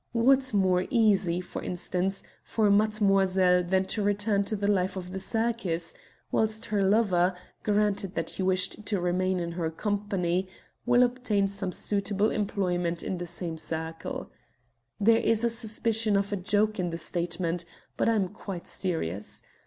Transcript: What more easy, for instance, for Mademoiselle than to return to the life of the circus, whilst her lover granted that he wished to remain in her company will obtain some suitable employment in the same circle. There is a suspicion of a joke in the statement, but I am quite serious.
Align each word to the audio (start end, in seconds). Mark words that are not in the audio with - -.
What 0.13 0.51
more 0.51 0.87
easy, 0.89 1.41
for 1.41 1.61
instance, 1.61 2.23
for 2.43 2.71
Mademoiselle 2.71 3.61
than 3.63 3.85
to 3.93 4.01
return 4.01 4.43
to 4.45 4.55
the 4.55 4.65
life 4.67 4.95
of 4.95 5.11
the 5.11 5.19
circus, 5.19 5.93
whilst 6.31 6.65
her 6.65 6.83
lover 6.83 7.35
granted 7.61 8.15
that 8.15 8.31
he 8.31 8.41
wished 8.41 8.83
to 8.87 8.99
remain 8.99 9.39
in 9.39 9.51
her 9.51 9.69
company 9.69 10.47
will 10.87 11.03
obtain 11.03 11.47
some 11.47 11.71
suitable 11.71 12.31
employment 12.31 13.03
in 13.03 13.19
the 13.19 13.27
same 13.27 13.59
circle. 13.59 14.31
There 14.99 15.19
is 15.19 15.43
a 15.43 15.51
suspicion 15.51 16.15
of 16.17 16.33
a 16.33 16.35
joke 16.35 16.79
in 16.79 16.89
the 16.89 16.97
statement, 16.97 17.63
but 17.95 18.09
I 18.09 18.15
am 18.15 18.27
quite 18.27 18.65
serious. 18.67 19.43